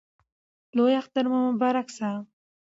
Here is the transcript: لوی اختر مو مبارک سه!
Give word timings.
لوی 0.75 0.93
اختر 1.01 1.25
مو 1.31 1.39
مبارک 1.53 1.87
سه! 1.97 2.09